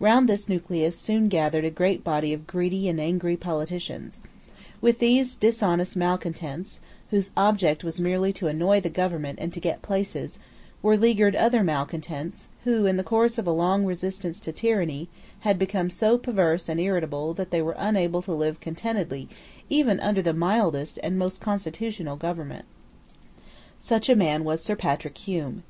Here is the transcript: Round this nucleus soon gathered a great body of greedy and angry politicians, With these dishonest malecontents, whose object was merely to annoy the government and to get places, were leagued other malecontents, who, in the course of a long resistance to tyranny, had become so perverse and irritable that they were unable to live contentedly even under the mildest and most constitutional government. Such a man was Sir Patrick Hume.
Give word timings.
Round 0.00 0.28
this 0.28 0.48
nucleus 0.48 0.98
soon 0.98 1.28
gathered 1.28 1.64
a 1.64 1.70
great 1.70 2.02
body 2.02 2.32
of 2.32 2.48
greedy 2.48 2.88
and 2.88 3.00
angry 3.00 3.36
politicians, 3.36 4.20
With 4.80 4.98
these 4.98 5.36
dishonest 5.36 5.94
malecontents, 5.94 6.80
whose 7.10 7.30
object 7.36 7.84
was 7.84 8.00
merely 8.00 8.32
to 8.32 8.48
annoy 8.48 8.80
the 8.80 8.90
government 8.90 9.38
and 9.40 9.52
to 9.52 9.60
get 9.60 9.80
places, 9.80 10.40
were 10.82 10.96
leagued 10.96 11.36
other 11.36 11.62
malecontents, 11.62 12.48
who, 12.64 12.84
in 12.84 12.96
the 12.96 13.04
course 13.04 13.38
of 13.38 13.46
a 13.46 13.52
long 13.52 13.84
resistance 13.86 14.40
to 14.40 14.50
tyranny, 14.50 15.08
had 15.46 15.56
become 15.56 15.88
so 15.88 16.18
perverse 16.18 16.68
and 16.68 16.80
irritable 16.80 17.32
that 17.34 17.50
they 17.52 17.62
were 17.62 17.76
unable 17.78 18.22
to 18.22 18.32
live 18.34 18.58
contentedly 18.58 19.28
even 19.68 20.00
under 20.00 20.20
the 20.20 20.34
mildest 20.34 20.98
and 21.04 21.16
most 21.16 21.40
constitutional 21.40 22.16
government. 22.16 22.64
Such 23.78 24.08
a 24.08 24.16
man 24.16 24.42
was 24.42 24.64
Sir 24.64 24.74
Patrick 24.74 25.16
Hume. 25.16 25.62